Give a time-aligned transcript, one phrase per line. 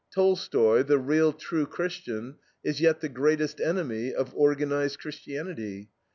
[0.11, 5.91] Tolstoy, the real, true Christian, is yet the greatest enemy of organized Christianity.